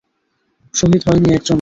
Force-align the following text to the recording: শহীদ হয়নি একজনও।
শহীদ 0.73 1.01
হয়নি 1.07 1.29
একজনও। 1.29 1.49